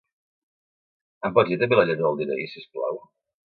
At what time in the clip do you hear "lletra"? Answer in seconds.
1.91-2.09